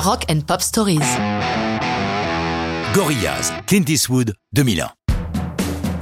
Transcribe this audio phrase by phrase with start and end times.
[0.00, 1.00] Rock and Pop Stories.
[2.94, 4.90] Gorillaz, Clint Eastwood, 2001.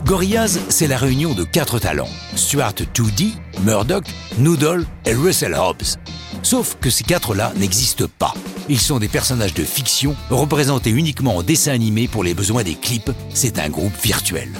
[0.04, 2.11] Gorillaz, c'est la réunion de quatre talents.
[2.35, 3.32] Stuart 2D,
[3.64, 4.04] Murdoch,
[4.38, 5.96] Noodle et Russell Hobbs.
[6.43, 8.35] Sauf que ces quatre-là n'existent pas.
[8.68, 12.74] Ils sont des personnages de fiction représentés uniquement en dessin animé pour les besoins des
[12.74, 13.10] clips.
[13.32, 14.50] C'est un groupe virtuel.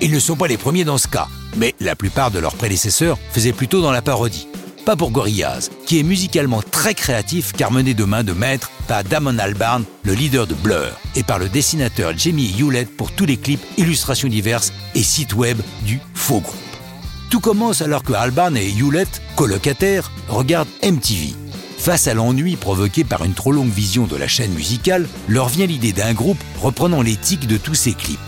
[0.00, 1.26] Ils ne sont pas les premiers dans ce cas,
[1.56, 4.46] mais la plupart de leurs prédécesseurs faisaient plutôt dans la parodie.
[4.84, 9.02] Pas pour Gorillaz, qui est musicalement très créatif car mené de main de maître par
[9.02, 13.38] Damon Albarn, le leader de Blur, et par le dessinateur Jamie Hewlett pour tous les
[13.38, 16.54] clips, illustrations diverses et sites web du faux groupe.
[17.30, 21.34] Tout commence alors que Albarn et Hewlett, colocataires, regardent MTV.
[21.78, 25.66] Face à l'ennui provoqué par une trop longue vision de la chaîne musicale, leur vient
[25.66, 28.18] l'idée d'un groupe reprenant l'éthique de tous ces clips.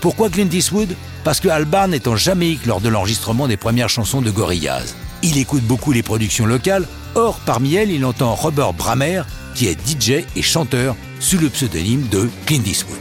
[0.00, 0.94] Pourquoi Clint Eastwood?
[1.22, 4.94] Parce que Albarn est en Jamaïque lors de l'enregistrement des premières chansons de Gorillaz.
[5.22, 9.22] Il écoute beaucoup les productions locales, or parmi elles il entend Robert Bramer,
[9.54, 12.98] qui est DJ et chanteur sous le pseudonyme de Clint Eastwood.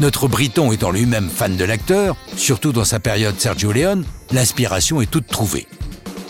[0.00, 5.10] Notre Briton étant lui-même fan de l'acteur, surtout dans sa période Sergio Leone, l'inspiration est
[5.10, 5.68] toute trouvée.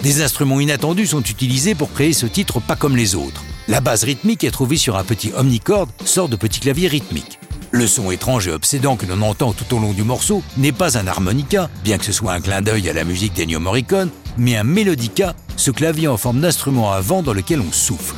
[0.03, 3.43] Des instruments inattendus sont utilisés pour créer ce titre pas comme les autres.
[3.69, 7.39] La base rythmique est trouvée sur un petit omnichord, sort de petit clavier rythmique.
[7.71, 10.99] Le son étrange et obsédant que l'on entend tout au long du morceau n'est pas
[10.99, 14.57] un harmonica, bien que ce soit un clin d'œil à la musique d'Ennio Morricone, mais
[14.57, 18.15] un mélodica, ce clavier en forme d'instrument à vent dans lequel on souffle.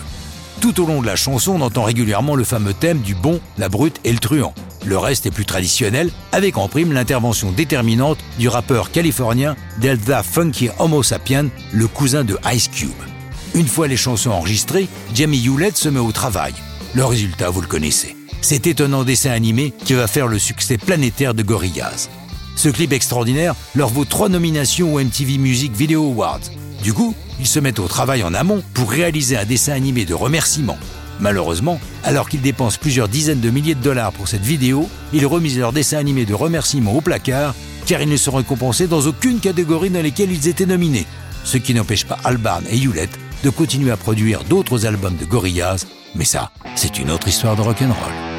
[0.60, 3.68] Tout au long de la chanson, on entend régulièrement le fameux thème du bon, la
[3.68, 4.54] brute et le truand.
[4.84, 10.68] Le reste est plus traditionnel, avec en prime l'intervention déterminante du rappeur californien Delta Funky
[10.78, 12.90] Homo Sapien, le cousin de Ice Cube.
[13.54, 16.54] Une fois les chansons enregistrées, Jamie Hewlett se met au travail.
[16.94, 21.32] Le résultat, vous le connaissez cet étonnant dessin animé qui va faire le succès planétaire
[21.32, 22.10] de Gorillaz.
[22.56, 26.40] Ce clip extraordinaire leur vaut trois nominations au MTV Music Video Awards.
[26.82, 30.14] Du coup, ils se mettent au travail en amont pour réaliser un dessin animé de
[30.14, 30.78] remerciements.
[31.20, 35.58] Malheureusement, alors qu'ils dépensent plusieurs dizaines de milliers de dollars pour cette vidéo, ils remisent
[35.58, 37.54] leur dessin animé de remerciements au placard
[37.86, 41.06] car ils ne sont récompensés dans aucune catégorie dans lesquelles ils étaient nominés.
[41.44, 43.10] Ce qui n'empêche pas Albarn et Hewlett
[43.42, 47.62] de continuer à produire d'autres albums de Gorillaz, mais ça, c'est une autre histoire de
[47.62, 48.31] rock'n'roll.